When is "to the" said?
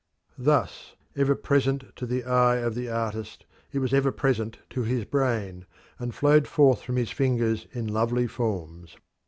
1.97-2.23